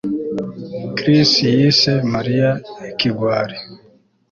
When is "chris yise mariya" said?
0.97-2.49